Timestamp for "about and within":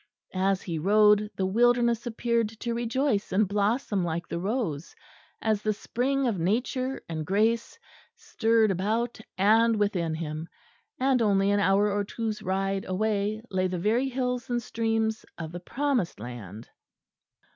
8.71-10.15